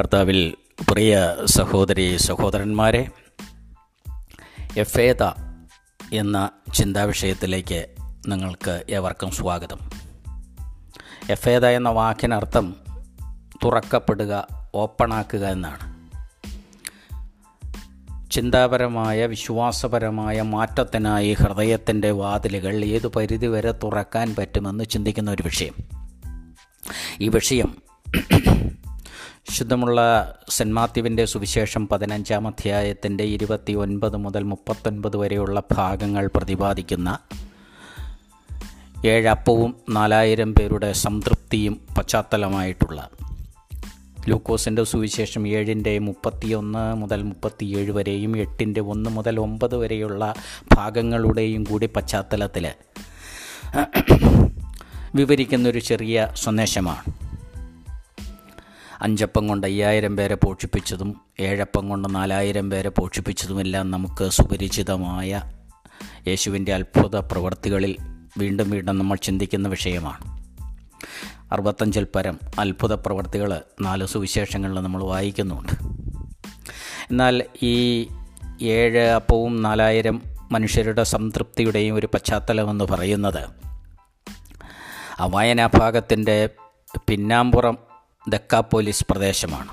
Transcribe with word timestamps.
കർത്താവിൽ 0.00 0.54
പ്രിയ 0.90 1.36
സഹോദരി 1.44 2.16
സഹോദരന്മാരെ 2.16 3.08
എഫേത 4.76 5.22
എന്ന 6.12 6.50
ചിന്താവിഷയത്തിലേക്ക് 6.74 7.86
നിങ്ങൾക്ക് 8.26 8.84
ഏവർക്കും 8.90 9.30
സ്വാഗതം. 9.30 9.78
എഫേത 11.30 11.66
എന്ന 11.66 11.88
വാക്കിനർത്ഥം 11.88 12.76
തുറക്കപ്പെടുക 13.64 14.48
ഓപ്പണാക്കുക 14.74 15.46
എന്നാണ്. 15.46 16.00
ചിന്താപരമായ 18.30 19.26
വിശ്വാസപരമായ 19.26 20.42
മാറ്റത്തിനായി 20.42 21.34
ഹൃദയത്തിന്റെ 21.34 22.10
വാതിലുകൾ 22.10 22.84
ഏതു 22.84 23.08
പരിധിവരെ 23.08 23.72
തുറക്കാൻ 23.72 24.34
പറ്റുമെന്ന് 24.38 24.84
ചിന്തിക്കുന്ന 24.84 25.30
ഒരു 25.30 25.42
വിഷയം. 25.42 25.74
ഈ 27.20 27.28
വിഷയം 27.28 27.90
ശുദ്ധമുള്ള 29.50 30.00
സെന്റ് 30.48 30.74
മാത്യുവിന്റെ 30.74 31.24
സുവിശേഷം 31.24 31.88
പതിനഞ്ചാം 31.88 32.46
അധ്യായത്തിന്റെ 32.46 33.24
ഇരുപത്തി 33.24 33.72
ഒൻപത് 33.72 34.16
മുതൽ 34.16 34.42
മുപ്പത്തൊൻപത് 34.42 35.16
വരെയുള്ള 35.16 35.62
ഭാഗങ്ങൾ 35.72 36.30
പ്രതിപാദിക്കുന്ന 36.36 37.18
ഏഴപ്പവും 39.06 39.76
നാലായിരം 39.90 40.54
പേരുടെ 40.54 40.92
സംതൃപ്തിയും 40.92 41.80
പശ്ചാത്തലമായിട്ടുള്ള 41.98 43.10
ലൂക്കോസിന്റെ 44.28 44.84
സുവിശേഷം 44.84 45.48
ഏഴിന്റെ 45.48 45.98
മുപ്പത്തിയൊന്ന് 45.98 46.96
മുതൽ 46.96 47.22
മുപ്പത്തിയേഴ് 47.22 47.90
വരെയും 47.90 48.38
എട്ടിന്റെ 48.38 48.80
ഒന്ന് 48.80 49.10
മുതൽ 49.10 49.40
ഒമ്പത് 49.40 49.76
വരെയുള്ള 49.76 50.34
ഭാഗങ്ങളുടെയും 50.76 51.64
കൂടി 51.64 51.86
പശ്ചാത്തലത്തിൽ 51.86 52.72
വിവരിക്കുന്നൊരു 55.14 55.78
ചെറിയ 55.78 56.28
സന്ദേശമാണ്. 56.34 57.19
അഞ്ചപ്പം 59.02 59.48
കൊണ്ട് 59.48 59.66
അയ്യായിരം 59.66 60.16
പേരെ 60.16 60.34
പോഷിപ്പിച്ചതും 60.34 61.20
ഏഴപ്പം 61.40 61.88
കൊണ്ട് 61.88 62.14
നാലായിരം 62.14 62.70
പേരെ 62.70 62.88
പോഷിപ്പിച്ചതുമെല്ലാം 62.88 63.90
നമുക്ക് 63.90 64.28
സുപരിചിതമായ 64.28 65.42
യേശുവിന്റെ 66.28 66.74
അത്ഭുത 66.74 67.16
പ്രവൃത്തികളിൽ 67.16 67.96
വീണ്ടും 68.38 68.70
വീണ്ടും 68.70 68.98
നമ്മൾ 68.98 69.16
ചിന്തിക്കുന്ന 69.16 69.68
വിഷയമാണ്. 69.68 70.40
അറുപത്തഞ്ചിൽ 71.52 72.06
പരം 72.14 72.38
അത്ഭുത 72.58 72.94
പ്രവർത്തികൾ 72.94 73.60
നാല് 73.80 74.06
സുവിശേഷങ്ങളിൽ 74.06 74.74
നമ്മൾ 74.74 75.02
വായിക്കുന്നുണ്ട്. 75.02 75.72
എന്നാൽ 77.10 77.42
ഈ 77.62 78.08
ഏഴ് 78.62 78.98
അപ്പവും 78.98 79.62
നാലായിരം 79.62 80.22
മനുഷ്യരുടെ 80.52 81.02
സംതൃപ്തിയുടെയും 81.02 81.94
ഒരു 81.94 82.06
പശ്ചാത്തലമെന്ന് 82.06 82.84
പറയുന്നത് 82.84 83.48
ആ 85.20 85.26
വായനാഭാഗത്തിന്റെ 85.26 86.48
പിന്നാമ്പുറം 87.08 87.89
ദക്കാപ്പോലീസ് 88.28 89.04
പ്രദേശമാണ്. 89.10 89.68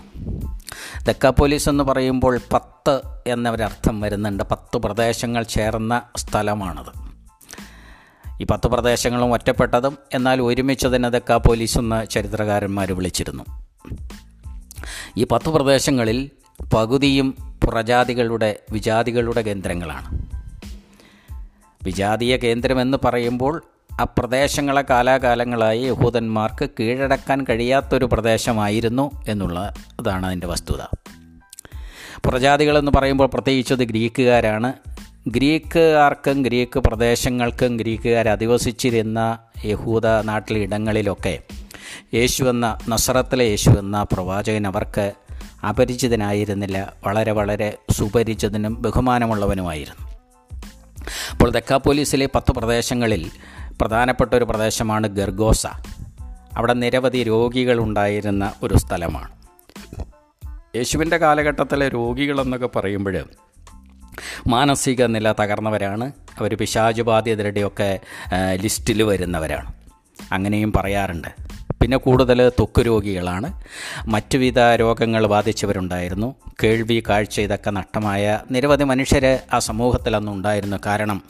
ദക്കാപ്പോലീസ് 1.06 1.70
എന്ന് 1.70 1.84
പറയുമ്പോൾ 1.84 2.40
പത്ത് 2.54 3.02
എന്നൊരർത്ഥം 3.28 4.02
വരുന്നുണ്ട്. 4.02 4.44
പത്ത് 4.44 4.78
പ്രദേശങ്ങൾ 4.78 5.44
ചേർന്ന 5.44 6.02
സ്ഥലമാണത്. 6.17 7.08
ഈ 8.42 8.45
പത്ത് 8.52 8.67
പ്രദേശങ്ങളും 8.67 9.34
ഒറ്റപ്പെട്ടതും 9.34 9.98
എന്നാൽ 10.14 10.42
ഒരുമിച്ചതിനെ 10.42 11.09
ദക്കാപ്പോലീസ് 11.09 11.78
എന്ന് 11.78 12.08
ചരിത്രകാരന്മാർ 12.08 12.94
വിളിച്ചിരുന്നു. 12.94 13.44
ഈ 15.17 15.23
പത്ത് 15.23 15.50
പ്രദേശങ്ങളിൽ 15.50 16.30
പകുതിയും 16.73 17.59
പ്രജാതികളുടെ 17.64 18.59
വിജാതികളുടെ 18.72 19.42
കേന്ദ്രങ്ങളാണ്. 19.42 20.20
വിജാതീയ 21.84 22.38
കേന്ദ്രമെന്ന് 22.38 22.98
പറയുമ്പോൾ 23.06 23.64
പ്രദേശങ്ങളെ 24.03 24.81
കാലാകാലങ്ങളായി 24.81 25.81
യഹൂദന്മാർക്ക് 25.81 26.70
കീഴടക്കാൻ 26.80 27.45
കഴിയാത്തൊരു 27.50 28.06
പ്രദേശമായിരുന്നു 28.06 29.12
എന്നുള്ള 29.30 29.73
അതാണ് 29.99 30.26
അതിന്റെ 30.26 30.48
വസ്തുത. 30.48 30.95
പ്രജാതികളെന്ന് 32.26 32.92
പറയുമ്പോൾ 32.95 33.27
പ്രത്യേകിച്ചത് 33.27 33.80
ഗ്രീക്കുകാരാണ്. 33.80 34.73
ഗ്രീക്കുകാർക്കും 35.27 36.42
ഗ്രീക്ക് 36.42 36.80
പ്രദേശങ്ങൾക്കും 36.80 37.77
ഗ്രീക്കുകാർ 37.77 38.27
അധിവസിച്ചിരുന്ന 38.27 39.38
യഹൂദ 39.66 40.08
നാട്ടിലെ 40.08 40.60
ഇടങ്ങളിലൊക്കെ 40.60 41.39
യേശു 42.14 42.44
എന്ന 42.44 42.77
നസറത്തിലെ 42.89 43.45
യേശു 43.45 43.70
എന്ന 43.70 44.04
പ്രവാചകൻ 44.04 44.67
അവർക്ക് 44.67 45.11
അപരിചിതനായിരുന്നില്ല. 45.70 46.94
വളരെ 47.05 47.32
വളരെ 47.32 47.77
സുപരിചിതനും 47.92 48.82
ബഹുമാനമുള്ളവനുമായിരുന്നു. 48.82 50.17
അപ്പോൾ 51.32 51.50
ദക്കാപ്പോലീസിലെ 51.50 52.30
പത്ത് 52.36 52.52
പ്രദേശങ്ങളിൽ 52.52 53.32
പ്രധാനപ്പെട്ട 53.82 54.33
ഒരു 54.33 54.43
പ്രദേശമാണ് 54.43 55.08
ഗർഗോസ. 55.08 55.67
അവിടെ 56.58 56.73
നിരവധി 56.73 57.23
രോഗികളുണ്ടായിരുന്ന 57.23 58.54
ഒരു 58.64 58.77
സ്ഥലമാണ്. 58.77 59.38
യേശുവിന്റെ 60.76 61.17
കാലഘട്ടത്തിലെ 61.17 61.88
രോഗികളെന്നൊക്കെ 61.88 62.67
പറയുമ്പോൾ 62.67 63.23
മാനസിക 64.48 65.05
നില 65.05 65.32
തകർന്നവരാണ്. 65.32 66.11
അവർ 66.39 66.58
പിശാചുബാധിതരുടെയൊക്കെ 66.58 67.99
ലിസ്റ്റിൽ 68.61 69.04
വരുന്നവരാണ്. 69.04 69.73
അങ്ങനെയും 70.32 70.73
പറയാറുണ്ട്. 70.73 71.27
പിന്നെ 71.82 71.98
കൂടുതൽ 71.98 72.49
ത്വക്ക് 72.49 72.86
രോഗികളാണ്. 72.86 73.61
മറ്റുവിധ 74.05 74.59
രോഗങ്ങൾ 74.59 75.27
ബാധിച്ചവരുണ്ടായിരുന്നു. 75.27 76.36
കേൾവി 76.64 77.04
കാഴ്ച 77.09 77.42
ഇതൊക്കെ 77.42 77.71
നഷ്ടമായ 77.71 78.39
നിരവധി 78.52 78.83
മനുഷ്യർ 78.83 79.39
ആ 79.54 79.59
സമൂഹത്തിൽ 79.59 80.15
അന്നുണ്ടായിരുന്നു 80.15 80.77
കാരണം 80.86 81.21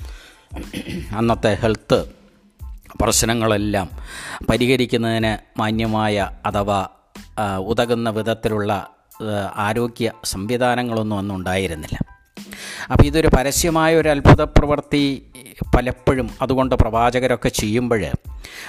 അന്നത്തെ 1.17 1.57
ഹെൽത്ത് 1.61 2.16
പ്രശ്നങ്ങളെല്ലാം 3.01 3.89
പരിഹരിക്കുന്നതിന് 4.49 5.59
മാന്യമായ 5.59 6.29
അഥവാ 6.45 6.87
ഉതകുന്ന 7.59 8.09
വിധത്തിലുള്ള 8.09 8.89
ആരോഗ്യ 9.55 10.11
സംവിധാനങ്ങളൊന്നും 10.23 11.17
അന്നും 11.17 11.35
ഉണ്ടായിരുന്നില്ല. 11.35 11.97
അപ്പോൾ 12.91 13.03
ഇതൊരു 13.03 13.29
പരസ്യമായ 13.37 13.95
ഒരു 13.95 14.09
അത്ഭുത 14.09 14.41
പ്രവൃത്തി 14.41 15.31
പലപ്പോഴും 15.75 16.29
അതുകൊണ്ട് 16.41 16.75
പ്രവാചകരൊക്കെ 16.75 17.49
ചെയ്യുമ്പോൾ 17.49 18.05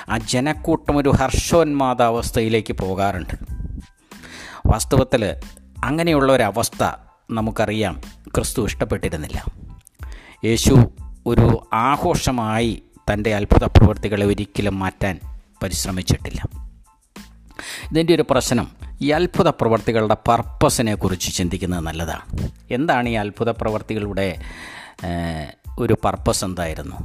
ആ 0.08 0.18
ജനക്കൂട്ടം 0.18 0.96
ഒരു 0.96 1.08
ഹർഷോന്മാദാവസ്ഥയിലേക്ക് 1.08 2.72
പോകാറുണ്ട്. 2.72 3.34
വാസ്തവത്തിൽ 4.66 5.36
അങ്ങനെയുള്ള 5.84 6.32
ഒരവസ്ഥ 6.32 6.84
നമുക്കറിയാം 7.30 8.00
ക്രിസ്തു 8.34 8.64
ഇഷ്ടപ്പെട്ടിരുന്നില്ല. 8.64 9.44
യേശു 10.44 10.90
ഒരു 11.26 11.68
ആഘോഷമായി 11.72 12.82
തന്റെ 13.10 13.34
അത്ഭുത 13.34 13.64
പ്രവൃത്തികളെ 13.64 14.26
ഒരിക്കലും 14.26 14.78
മാറ്റാൻ 14.78 15.20
പരിശ്രമിച്ചിട്ടില്ല. 15.62 16.48
ഇതിന്റെ 17.90 18.14
ഒരു 18.14 18.24
പ്രശ്നം 18.30 18.68
ഈ 19.02 19.10
അത്ഭുത 19.10 19.48
പ്രവർത്തികളുടെ 19.48 20.16
പർപ്പസിനെ 20.28 20.94
കുറിച്ച് 20.94 21.34
ചിന്തിക്കുന്നത് 21.34 21.80
നല്ലതാണ്. 21.80 22.50
എന്താണ് 22.70 23.08
ഈ 23.08 23.12
അത്ഭുത 23.12 23.50
പ്രവർത്തികളുടെ 23.50 24.42
ഒരു 25.78 25.96
പർപ്പസ് 26.04 26.44
എന്തായിരുന്നു? 26.44 26.96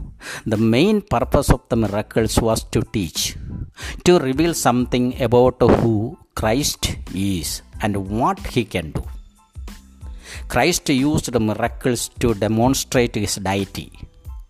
The 0.48 0.56
main 0.56 1.02
purpose 1.14 1.52
of 1.52 1.62
the 1.72 1.74
miracles 1.74 2.44
was 2.44 2.66
to 2.76 2.80
teach 2.80 3.34
to 4.10 4.18
reveal 4.18 4.54
something 4.54 5.12
about 5.14 5.66
who 5.66 6.16
Christ 6.42 7.16
is 7.16 7.62
and 7.84 7.98
what 7.98 8.42
he 8.48 8.62
can 8.62 8.94
do 8.98 9.04
Christ 10.54 10.94
used 10.94 11.38
miracles 11.38 12.12
to 12.24 12.28
demonstrate 12.28 13.20
his 13.20 13.40
deity 13.40 13.92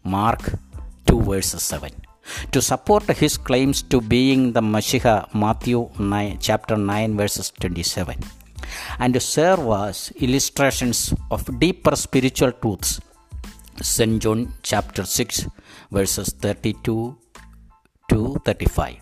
Mark 0.05 0.72
2 1.05 1.21
verses 1.21 1.63
7 1.63 1.91
to 2.51 2.61
support 2.61 3.03
his 3.21 3.37
claims 3.37 3.81
to 3.81 3.99
being 3.99 4.53
the 4.53 4.61
Messiah 4.61 5.25
Matthew 5.33 5.89
9, 5.99 6.37
chapter 6.39 6.77
9 6.77 7.17
verses 7.17 7.51
27 7.59 8.17
and 8.99 9.21
serve 9.21 9.67
as 9.85 10.11
illustrations 10.25 11.13
of 11.29 11.43
deeper 11.59 11.95
spiritual 11.95 12.51
truths. 12.51 12.99
St 13.81 14.21
John 14.21 14.53
chapter 14.61 15.03
6 15.03 15.47
verses 15.91 16.29
32 16.39 17.17
to 18.09 18.35
35 18.45 18.97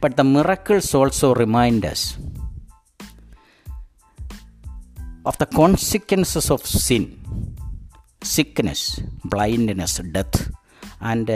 but 0.00 0.16
the 0.16 0.24
miracles 0.24 0.94
also 0.94 1.34
remind 1.34 1.84
us 1.84 2.16
of 5.24 5.36
the 5.38 5.46
consequences 5.46 6.50
of 6.50 6.64
sin. 6.64 7.18
Sickness 8.22 9.00
blindness 9.24 9.98
death. 9.98 10.50
And 11.12 11.30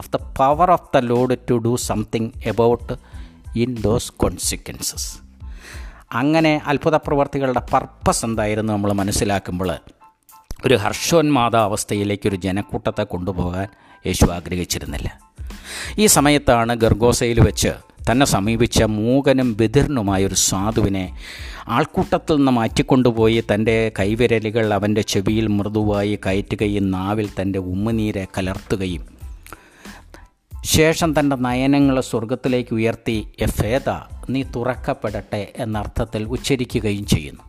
of 0.00 0.10
the 0.10 0.16
power 0.38 0.70
of 0.70 0.88
the 0.94 0.98
Lord 0.98 1.36
to 1.50 1.54
do 1.54 1.76
something 1.76 2.30
about 2.46 2.92
in 3.56 3.76
those 3.76 4.12
consequences 4.12 5.18
അങ്ങനെ 6.12 6.62
അത്ഭുത 6.66 6.96
പ്രവർത്തികളുടെ 6.96 7.62
purpose 7.72 8.24
എന്തായിരുന്നു 8.24 8.72
നമ്മൾ 8.72 8.92
മനസ്സിലാക്കുമ്പോൾ 8.92 9.70
ഒരു 10.66 10.74
ഹർഷോന്മാദ 10.74 11.56
അവസ്ഥയിലേക്ക് 11.56 12.28
ഒരു 12.28 12.36
ജനക്കൂട്ടത്തെ 12.36 13.02
കൊണ്ടുപോകാൻ 13.02 13.68
യേശു 14.06 14.26
ആഗ്രഹിച്ചിരുന്നില്ല. 14.26 15.20
ഈ 15.98 16.06
സമയത്താണ് 16.06 16.74
ഗർഗോസയിൽ 16.74 17.40
വെച്ച് 17.40 17.72
തന്നെ 18.12 18.26
സമീപിച്ച 18.26 18.82
മൂകനും 18.82 19.56
ബദിർനുമായ 19.60 20.26
ഒരു 20.26 20.34
സാധുവിനെ 20.34 21.16
ആൾക്കൂട്ടത്തിൽ 21.68 22.36
നിന്ന് 22.36 22.52
മാറ്റിക്കൊണ്ടുപോയി 22.52 23.44
തന്റെ 23.54 23.92
കൈവിരലുകൾ 23.98 24.74
അവന്റെ 24.74 25.00
ചെവിയിൽ 25.00 25.46
മൃദുവായി 25.46 26.18
കയറ്റുകയും 26.26 26.90
നാവിൽ 26.90 27.28
തന്റെ 27.40 27.58
ഉമ്മനീരെ 27.58 28.26
കലർത്തുകയും. 28.38 29.18
ശേഷം 30.64 31.20
തന്റെ 31.20 31.36
നയനങ്ങളെ 31.36 32.00
സ്വർഗത്തിലേക്ക് 32.00 32.74
ഉയർത്തി 32.74 33.28
എഫേദ 33.40 33.90
നീ 34.30 34.42
തുറക്കപ്പെടട്ടെ 34.42 35.52
എന്നർത്ഥത്തിൽ 35.56 36.24
ഉച്ചരിക്കുകയും 36.24 37.06
ചെയ്യുന്നു. 37.06 37.42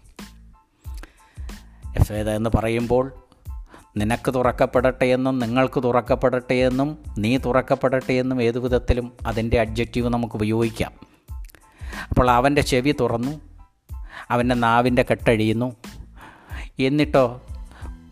എഫേദ 1.99 2.29
എന്ന് 2.29 2.49
പറയുമ്പോൾ 2.55 3.11
നിനക്ക് 3.97 4.33
തുറക്കപ്പെടട്ടെ 4.33 5.05
എന്നും 5.05 5.39
നിങ്ങൾക്ക് 5.39 5.83
തുറക്കപ്പെടട്ടെ 5.83 6.53
എന്നും 6.53 6.97
നീ 7.17 7.37
തുറക്കപ്പെടട്ടെ 7.37 8.13
എന്നും 8.13 8.43
ഏതു 8.43 8.59
വിധത്തിലും 8.59 9.13
അതിന്റെ 9.27 9.59
അഡ്ജക്റ്റീവ് 9.59 10.09
നമുക്ക് 10.09 10.35
ഉപയോഗിക്കാം. 10.35 10.91
അപ്പോൾ 12.09 12.31
അവന്റെ 12.31 12.61
ചെവി 12.61 12.95
തുറന്നു. 12.99 13.41
അവന്റെ 14.31 14.55
നാവിന്റെ 14.55 15.05
കെട്ടഴിയുന്നു. 15.11 15.75
എന്നിട്ടോ 16.79 17.41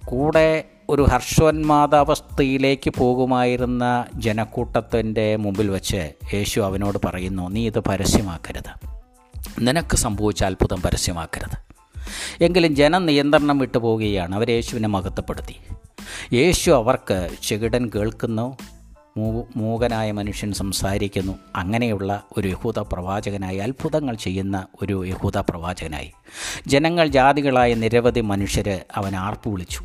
കൂടെ 0.06 0.64
ഒരു 0.90 1.02
ഹർഷോന്മാദാവസ്ഥയിലേക്ക് 1.02 2.90
പോകുമായിരുന്ന 2.90 4.06
ജനക്കൂട്ടത്തിന്റെ 4.14 5.36
മുമ്പിൽ 5.36 5.70
വച്ച് 5.70 6.14
യേശു 6.34 6.60
അവനോട് 6.60 6.98
പറയുന്നു 7.06 7.50
നീ 7.50 7.68
ഇത് 7.68 7.80
പരസ്യമാക്കരുത്. 7.80 8.98
നിനക്ക് 9.60 9.98
സംഭവിച്ച 9.98 10.44
അത്ഭുതം 10.44 10.82
പരസ്യമാക്കരുത്. 10.82 11.67
എങ്കിലും 12.42 12.76
ജനം 12.76 13.06
നിയന്ത്രണം 13.06 13.58
വിട്ടു 13.58 13.78
പോവുകയാണ് 13.78 14.36
അവർ 14.36 14.52
യേശുവിനെ 14.52 14.88
മഹത്വപ്പെടുത്തി. 14.88 15.56
യേശു 16.34 16.72
അവർക്ക് 16.72 17.30
ചെകിടൻ 17.44 17.90
കേൾക്കുന്നു 17.96 18.58
മൂകനായ 19.56 20.12
മനുഷ്യൻ 20.12 20.54
സംസാരിക്കുന്നു. 20.54 21.34
അങ്ങനെയുള്ള 21.56 22.24
ഒരു 22.38 22.48
യഹൂദ 22.48 22.80
പ്രവാചകനായി 22.80 23.58
അത്ഭുതങ്ങൾ 23.58 24.16
ചെയ്യുന്ന 24.16 24.68
ഒരു 24.82 25.06
യഹൂദ 25.06 25.38
പ്രവാചകനായി. 25.38 26.12
ജനങ്ങൾ 26.68 27.08
ജാതികളായ 27.08 27.74
നിരവധി 27.74 28.20
മനുഷ്യർ 28.20 28.80
അവൻ 28.96 29.16
ആർപ്പ് 29.16 29.50
വിളിച്ചു. 29.50 29.82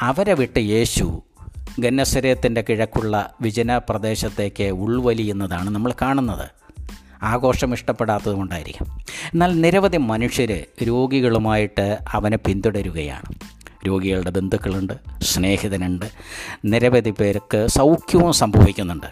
അവരെ 0.00 0.34
വിട്ട് 0.34 0.58
യേശു 0.58 1.22
ഗന്നസരത്തിന്റെ 1.80 2.64
കിഴക്കുള്ള 2.68 3.34
വിജന 3.40 3.78
പ്രദേശത്തേക്ക് 3.78 4.64
ഉൾവലിയുന്നതാണ് 4.64 5.70
നമ്മൾ 5.70 5.92
കാണുന്നത്. 6.02 6.59
ആഘോഷം 7.22 7.72
ഇഷ്ടപ്പെടാത്തത് 7.72 8.32
കൊണ്ടായിരിക്കും. 8.32 8.86
എന്നാൽ 9.08 9.60
നിരവധി 9.60 9.96
മനുഷ്യർ 9.96 10.64
രോഗികളുമായിട്ട് 10.82 11.98
അവനെ 12.12 12.36
പിന്തുടരുകയാണ്. 12.36 13.34
രോഗികളുടെ 13.86 14.30
ബന്ധുക്കളുണ്ട് 14.30 14.92
സ്നേഹിതനുണ്ട് 15.22 16.06
നിരവധി 16.64 17.10
പേർക്ക് 17.10 17.66
സൗഖ്യവും 17.66 18.32
സംഭവിക്കുന്നുണ്ട്. 18.32 19.06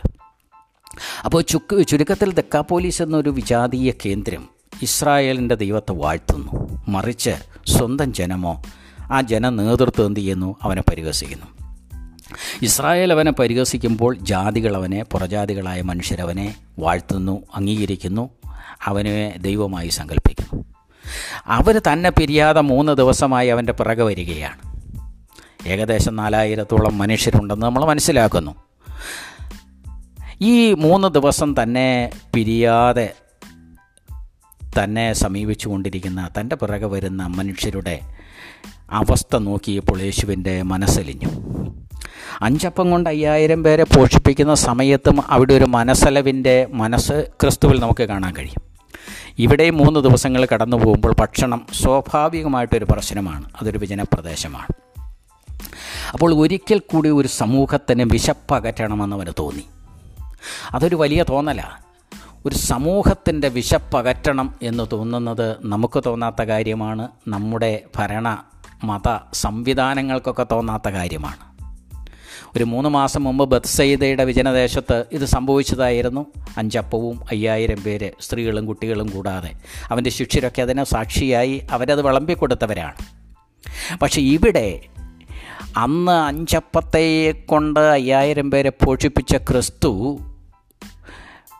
അപ്പോൾ 1.24 1.42
ചുക്ക് 1.42 1.86
ചുരുക്കത്തിൽ 1.86 2.32
ദക്കാപ്പോലീസ് 2.32 3.02
എന്നൊരു 3.02 3.30
വിജാതീയ 3.30 3.92
കേന്ദ്രം 4.06 4.48
ഇസ്രായേലിന്റെ 4.82 5.54
ദൈവത്തെ 5.54 5.92
വാഴ്ത്തുന്നു. 5.92 6.82
മറിച്ച് 6.88 7.30
സ്വന്തം 7.66 8.12
ജനമോ 8.12 8.62
ആ 9.10 9.20
ജന 9.20 9.48
നേതൃത്വം 9.48 10.06
എന്ത് 10.06 10.20
ചെയ്യുന്നു? 10.20 10.56
അവനെ 10.62 10.82
പരിഹസിക്കുന്നു. 10.82 11.57
ഇസ്രായേൽ 12.62 13.12
അവനെ 13.12 13.32
പരിഹസിക്കുമ്പോൾ 13.32 14.14
ജാതികൾ 14.14 14.76
അവനെ 14.76 15.04
പുറജാതികളായ 15.04 15.82
മനുഷ്യരവനെ 15.82 16.54
വാഴ്ത്തുന്നു 16.78 17.42
അംഗീകരിക്കുന്നു 17.54 18.30
അവനെ 18.84 19.38
ദൈവമായി 19.40 19.88
സങ്കല്പിക്കുന്നു. 19.88 20.64
അവർ 21.46 21.80
തന്നെ 21.92 22.10
പിരിയാതെ 22.10 22.60
മൂന്ന് 22.60 22.92
ദിവസമായി 22.92 23.48
അവന്റെ 23.48 23.72
പിറകെ 23.72 24.02
വരികയാണ്. 24.02 24.78
ഏകദേശം 25.68 26.16
നാലായിരത്തോളം 26.16 26.98
മനുഷ്യരുണ്ടെന്ന് 26.98 27.66
നമ്മൾ 27.66 27.84
മനസ്സിലാക്കുന്നു. 27.84 28.54
ഈ 30.40 30.72
മൂന്ന് 30.72 31.08
ദിവസം 31.08 31.54
തന്നെ 31.62 32.10
പിരിയാതെ 32.34 33.14
തന്നെ 34.82 35.12
സമീപിച്ചുകൊണ്ടിരിക്കുന്ന 35.12 36.30
തന്റെ 36.40 36.56
പിറകെ 36.56 36.86
വരുന്ന 36.86 37.26
മനുഷ്യരുടെ 37.26 38.00
അവസ്ഥ 38.90 39.36
നോക്കിയപ്പോൾ 39.36 40.00
യേശുവിന്റെ 40.00 40.62
മനസ്സലിഞ്ഞു. 40.62 41.28
അഞ്ചപ്പം 42.42 42.90
കൊണ്ട് 42.90 43.10
അയ്യായിരം 43.10 43.64
പേരെ 43.64 43.84
പോഷിപ്പിക്കുന്ന 43.84 44.54
സമയത്തും 44.54 45.30
അവിടെ 45.30 45.54
ഒരു 45.54 45.64
മനസ്സലവിന്റെ 45.64 46.66
മനസ്സ് 46.70 47.30
ക്രിസ്തുവിൽ 47.40 47.80
നമുക്ക് 47.80 48.04
കാണാൻ 48.04 48.34
കഴിയും. 48.36 48.62
ഇവിടെ 49.38 49.70
മൂന്ന് 49.70 50.00
ദിവസങ്ങൾ 50.00 50.46
കടന്നു 50.54 50.76
പോകുമ്പോൾ 50.76 51.14
ഭക്ഷണം 51.20 51.66
സ്വാഭാവികമായിട്ടൊരു 51.72 52.86
പ്രശ്നമാണ്. 52.90 53.44
അതൊരു 53.60 53.78
വിജനപ്രദേശമാണ്. 53.78 54.66
അപ്പോൾ 56.12 56.34
ഒരിക്കൽ 56.34 56.78
കൂടി 56.78 57.08
ഒരു 57.08 57.28
സമൂഹത്തിന് 57.28 58.02
വിശപ്പകറ്റണമെന്ന് 58.02 59.16
അവന് 59.16 59.32
തോന്നി. 59.38 59.64
അതൊരു 60.74 60.96
വലിയ 60.96 61.24
തോന്നലാണ് 61.30 61.88
ഒരു 62.46 62.54
സമൂഹത്തിന്റെ 62.54 63.48
വിശപ്പകറ്റണം 63.48 64.54
എന്ന് 64.62 64.86
തോന്നുന്നത് 64.92 65.56
നമുക്ക് 65.60 66.02
തോന്നാത്ത 66.06 66.42
കാര്യമാണ്. 66.42 67.08
നമ്മുടെ 67.28 67.82
ഭരണ 67.96 68.38
മത 68.84 69.18
സംവിധാനങ്ങൾക്കൊക്കെ 69.32 70.46
തോന്നാത്ത 70.52 70.88
കാര്യമാണ്. 70.88 71.47
ഒരു 72.56 72.64
മൂന്ന് 72.64 72.90
മാസം 72.90 73.24
മുമ്പ് 73.24 73.50
ബത്സയിദയുടെ 73.50 74.24
വിജനദേശത്ത് 74.24 75.04
ഇത് 75.12 75.24
സംഭവിച്ചതായിരുന്നു. 75.24 76.26
അഞ്ചപ്പവും 76.56 77.20
അയ്യായിരം 77.30 77.82
പേര് 77.82 78.10
സ്ത്രീകളും 78.20 78.66
കുട്ടികളും 78.66 79.06
കൂടാതെ. 79.06 79.50
അവന്റെ 79.90 80.10
ശിക്ഷരൊക്കെ 80.10 80.62
അതിനെ 80.62 80.84
സാക്ഷിയായി 80.84 81.66
അവരത് 81.70 82.02
വിളമ്പിക്കൊടുത്തവരാണ്. 82.02 82.94
പക്ഷേ 83.98 84.20
ഇവിടെ 84.20 84.80
അന്ന് 85.76 86.12
അഞ്ചപ്പത്തെ 86.12 87.32
കൊണ്ട് 87.46 87.80
അയ്യായിരം 87.80 88.50
പേരെ 88.50 88.70
പോഷിപ്പിച്ച 88.70 89.36
ക്രിസ്തു 89.36 90.20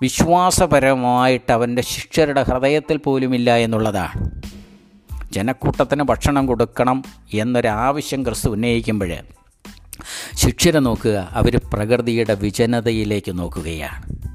വിശ്വാസപരമായിട്ട് 0.03 1.53
അവന്റെ 1.53 1.83
ശിക്ഷരുടെ 1.83 2.43
ഹൃദയത്തിൽ 2.43 2.97
പോലുമില്ല 2.97 3.57
എന്നുള്ളതാണ്. 3.57 4.39
ജനക്കൂട്ടത്തിന് 5.33 6.03
ഭക്ഷണം 6.03 6.47
കൊടുക്കണം 6.47 7.03
എന്നൊരാവശ്യം 7.35 8.25
ക്രിസ്തു 8.25 8.49
ഉന്നയിക്കുമ്പോൾ 8.51 9.13
ശിക്ഷരെ 10.35 10.79
നോക്കുക 10.79 11.29
അവർ 11.31 11.61
പ്രകൃതിയുടെ 11.73 12.35
വിജനതയിലേക്ക് 12.35 13.39
നോക്കുകയാണ്. 13.39 14.29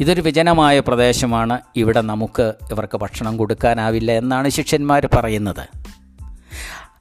ഇതൊരു 0.00 0.20
വിജനമായ 0.20 0.80
പ്രദേശമാണ്. 0.80 1.60
ഇവിടെ 1.76 2.00
നമുക്ക് 2.00 2.54
ഇവർക്ക് 2.70 2.96
ഭക്ഷണം 2.98 3.36
കൊടുക്കാനാവില്ല 3.36 4.12
എന്നാണ് 4.12 4.48
ശിഷ്യന്മാർ 4.48 5.08
പറയുന്നത്. 5.14 5.68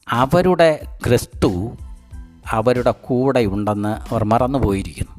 അവരുടെ 0.10 0.80
ക്രിസ്തു 1.07 1.78
അവരുടെ 2.51 2.92
കൂടെ 2.92 3.40
ഉണ്ടെന്ന് 3.40 4.13
അവർ 4.13 4.24
മറന്നുപോയിരിക്കുന്നു. 4.24 5.13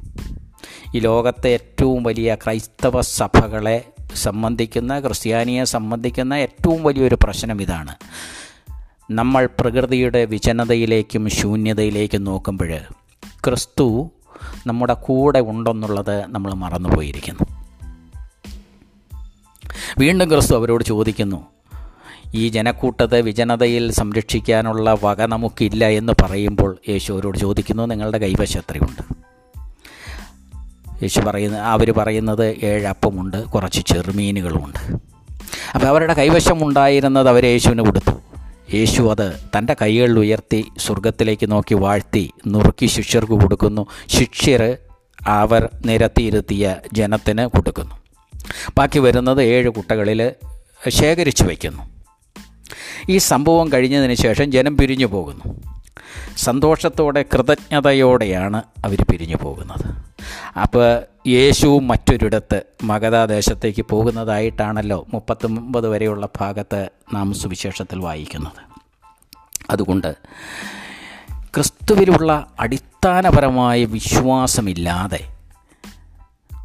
ഈ 0.95 0.99
ലോകത്തെ 0.99 1.49
ഏറ്റവും 1.49 2.03
വലിയ 2.03 2.35
ക്രൈസ്തവ 2.35 3.01
സഭകളെ 3.01 3.85
സംബന്ധിക്കുന്ന 4.15 4.99
ക്രിസ്ത്യാനിയെ 4.99 5.63
സംബന്ധിക്കുന്ന 5.63 6.33
ഏറ്റവും 6.33 6.83
വലിയൊരു 6.83 7.17
പ്രശ്നം 7.23 7.61
ഇതാണ്. 7.61 7.95
നമ്മൾ 9.11 9.49
പ്രകൃതിയുടെ 9.59 10.25
വിജനതയിലേക്കും 10.25 11.29
ശൂന്യതയിലേക്കും 11.29 12.23
നോക്കുമ്പോൾ 12.23 12.69
ക്രിസ്തു 13.45 14.11
നമ്മുടെ 14.67 14.93
കൂടെ 14.93 15.39
ഉണ്ടെന്നുള്ളത് 15.39 16.25
നമ്മൾ 16.27 16.53
മറന്നുപോയിരിക്കുന്നു. 16.53 17.43
വീണ്ടും 19.97 20.29
ക്രിസ്തു 20.29 20.55
അവരോട് 20.55 20.83
ചോദിക്കുന്നു 20.83 21.45
ഈ 22.35 22.49
ജനക്കൂട്ടത്തെ 22.49 23.21
വിജനതയിൽ 23.21 23.91
സംരക്ഷിക്കാനുള്ള 23.91 24.97
വക 25.03 25.21
നമുക്കില്ല 25.21 25.85
എന്ന് 25.85 26.13
പറയുമ്പോൾ 26.21 26.77
യേശു 26.89 27.13
അവരോട് 27.13 27.37
ചോദിക്കുന്നു 27.37 27.83
നിങ്ങളുടെ 27.83 28.17
കൈവശം 28.17 28.59
എത്രയുണ്ട്? 28.59 29.01
യേശു 31.03 31.19
പറയുന്ന 31.19 31.57
അവർ 31.57 31.91
പറയുന്നത് 31.91 32.51
ഏഴപ്പമുണ്ട് 32.51 33.43
കുറച്ച് 33.43 33.81
ചെറുമീനുകളുമുണ്ട് 33.85 34.93
അപ്പോൾ 35.75 35.87
അവരുടെ 35.87 36.13
കൈവശം 36.13 36.67
ഉണ്ടായിരുന്നത് 36.67 37.29
അവർ 37.29 37.45
യേശുവിന് 37.45 37.81
കൊടുത്തു. 37.81 38.14
യേശു 38.73 39.11
അത് 39.11 39.39
തന്റെ 39.57 39.75
കൈകളിൽ 39.81 40.19
ഉയർത്തി 40.19 40.71
സ്വർഗത്തിലേക്ക് 40.77 41.51
നോക്കി 41.51 41.73
വാഴ്ത്തി 41.73 42.31
നുറുക്കി 42.47 42.85
ശിഷ്യർക്ക് 42.85 43.33
കൊടുക്കുന്നു. 43.33 43.85
ശിഷ്യർ 44.07 44.77
അവർ 45.27 45.69
നിരത്തിയിരുത്തിയ 45.85 46.75
ജനത്തിന് 46.93 47.45
കൊടുക്കുന്നു. 47.45 47.95
ബാക്കി 48.77 48.99
വരുന്നത് 48.99 49.41
ഏഴ് 49.43 49.69
കുട്ടകളിൽ 49.69 50.31
ശേഖരിച്ചു 50.89 51.43
വയ്ക്കുന്നു. 51.43 51.83
ഈ 53.09 53.17
സംഭവം 53.17 53.71
കഴിഞ്ഞതിന് 53.73 54.13
ശേഷം 54.13 54.51
ജനം 54.51 54.77
പിരിഞ്ഞു 54.77 55.05
പോകുന്നു. 55.05 55.71
സന്തോഷത്തോടെ 56.37 57.25
കൃതജ്ഞതയോടെയാണ് 57.33 58.63
അവർ 58.85 59.05
പിരിഞ്ഞു 59.11 59.35
പോകുന്നത്. 59.35 59.95
അപ്പോൾ 60.59 61.03
യേശുവും 61.27 61.87
മറ്റൊരിടത്ത് 61.87 62.63
മഗധാദേശത്തേക്ക് 62.83 63.81
പോകുന്നതായിട്ടാണല്ലോ 63.81 65.05
മുപ്പത്തൊമ്പത് 65.13 65.87
വരെയുള്ള 65.87 66.29
ഭാഗത്ത് 66.39 66.89
നാം 67.13 67.33
സുവിശേഷത്തിൽ 67.33 67.99
വായിക്കുന്നത്. 67.99 68.75
അതുകൊണ്ട് 69.69 70.15
ക്രിസ്തുവിലുള്ള 71.55 72.53
അടിസ്ഥാനപരമായ 72.59 73.85
വിശ്വാസമില്ലാതെ 73.85 75.19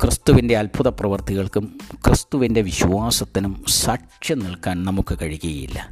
ക്രിസ്തുവിന്റെ 0.03 0.57
അത്ഭുത 0.57 0.89
പ്രവർത്തികൾക്കും 0.89 1.79
ക്രിസ്തുവിന്റെ 2.07 2.61
വിശ്വാസത്തിനും 2.61 3.65
സാക്ഷ്യം 3.69 4.39
നിൽക്കാൻ 4.39 4.85
നമുക്ക് 4.85 5.19
കഴിയുകയില്ല. 5.23 5.89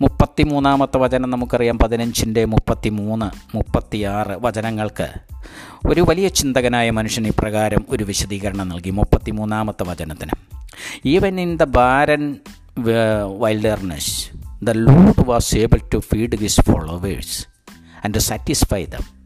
മുപ്പത്തിമൂന്നാമത്തെ 0.00 0.98
വചനം 0.98 1.30
നമുക്കറിയാം. 1.30 1.78
പതിനഞ്ചിന്റെ 1.78 2.44
മുപ്പത്തി 2.44 2.88
മൂന്ന് 2.88 3.56
മുപ്പത്തിയാറ് 3.56 4.38
വചനങ്ങൾക്ക് 4.40 5.12
ഒരു 5.88 6.06
വലിയ 6.08 6.28
ചിന്തകനായ 6.28 6.90
മനുഷ്യൻ 6.90 7.26
ഇപ്രകാരം 7.26 7.86
ഒരു 7.88 8.04
വിശദീകരണം 8.04 8.68
നൽകി. 8.68 8.90
മുപ്പത്തിമൂന്നാമത്തെ 8.90 9.84
വചനത്തിന്. 9.84 10.32
Even 11.04 11.40
in 11.40 11.56
the 11.56 11.62
barren 11.62 12.36
wilderness 13.38 14.28
the 14.62 14.70
Lord 14.70 15.28
was 15.28 15.56
able 15.56 15.88
to 15.94 15.98
feed 15.98 16.36
his 16.36 16.60
followers 16.60 17.46
and 18.04 18.18
satisfy 18.18 18.84
them 18.84 19.20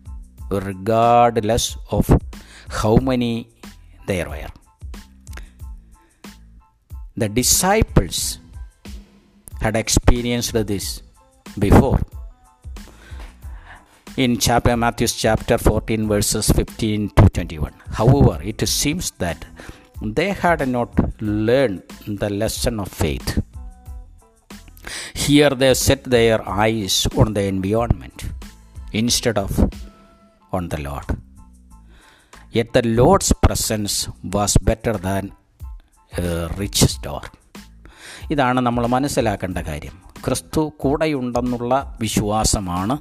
regardless 0.55 1.79
of 1.93 2.13
how 2.81 2.97
many 3.03 3.47
there 4.09 4.29
were 4.29 4.53
the 7.19 7.25
disciples 7.25 8.44
had 9.65 9.77
experienced 9.77 10.53
this 10.71 10.87
before. 11.65 12.01
In 14.23 14.33
chapter 14.47 14.77
Matthew's 14.83 15.15
chapter 15.25 15.57
14 15.57 16.07
verses 16.07 16.51
15 16.51 17.11
to 17.17 17.29
21. 17.31 17.73
However, 17.99 18.37
it 18.51 18.61
seems 18.69 19.11
that 19.23 19.47
they 20.19 20.31
had 20.43 20.69
not 20.69 20.93
learned 21.23 21.83
the 22.07 22.31
lesson 22.43 22.79
of 22.79 22.89
faith. 22.89 23.43
Here 25.15 25.51
they 25.63 25.73
set 25.73 26.05
their 26.05 26.47
eyes 26.65 26.97
on 27.17 27.33
the 27.33 27.45
environment 27.55 28.19
instead 28.93 29.39
of 29.39 29.53
on 30.53 30.69
the 30.69 30.81
Lord. 30.89 31.09
Yet 32.51 32.75
the 32.75 32.87
Lord's 33.01 33.33
presence 33.47 33.97
was 34.37 34.59
better 34.59 34.93
than 35.09 35.33
a 36.19 36.49
rich 36.59 36.83
store. 36.97 37.25
ഇതാണ് 38.31 38.61
നമ്മൾ 38.61 38.87
മനസ്സിലാക്കേണ്ട 38.87 39.59
കാര്യം. 39.59 39.93
ക്രിസ്തു 40.25 40.73
കൂടെയുണ്ടെന്നുള്ള 40.81 41.99
വിശ്വാസമാണ് 42.01 42.99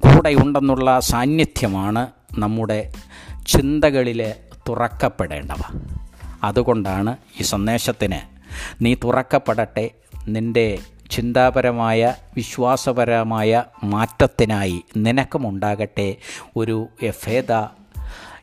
കൂടെയുണ്ടെന്നുള്ള 0.00 1.00
സാന്നിധ്യമാണ് 1.00 2.06
നമ്മുടെ 2.38 2.92
ചിന്തകളിൽ 3.46 4.34
തുറക്കപ്പെടേണ്ടവ. 4.68 5.90
അതുകൊണ്ടാണ് 6.44 7.16
ഈ 7.40 7.42
സന്ദേശത്തിന് 7.42 8.18
നീ 8.84 8.94
തുറക്കപ്പെടട്ടെ 8.94 9.90
നിന്റെ 10.28 10.78
ചിന്താപരമായ 11.10 12.14
വിശ്വാസപരമായ 12.36 13.64
മാറ്റത്തിനായി 13.84 14.84
നിനക്കുമുണ്ടാകട്ടെ 14.96 16.16
ഒരു 16.56 16.88
എഫേദ 17.02 17.52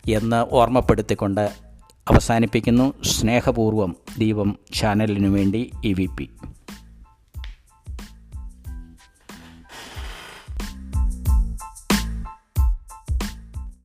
എന്ന് 0.10 0.46
ഓർമ്മപ്പെടുത്തിക്കൊണ്ട് 0.56 1.67
അവസാനിപ്പിക്കുന്നു 2.10 2.94
സ്നേഹപൂർവം 3.04 3.96
ദീപം 4.18 4.60
ചാനലിനു 4.74 5.30
വേണ്ടി 5.30 5.72
ഇ 5.86 5.94